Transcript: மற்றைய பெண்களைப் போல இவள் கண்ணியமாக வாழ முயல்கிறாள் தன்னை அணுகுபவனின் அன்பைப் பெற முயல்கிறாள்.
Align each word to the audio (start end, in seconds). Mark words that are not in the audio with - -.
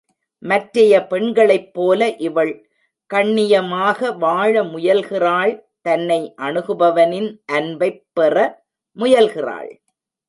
மற்றைய 0.43 0.93
பெண்களைப் 1.07 1.73
போல 1.73 2.15
இவள் 2.17 2.53
கண்ணியமாக 3.11 4.11
வாழ 4.11 4.63
முயல்கிறாள் 4.63 5.53
தன்னை 5.81 6.33
அணுகுபவனின் 6.37 7.29
அன்பைப் 7.45 8.05
பெற 8.13 8.35
முயல்கிறாள். 8.97 9.69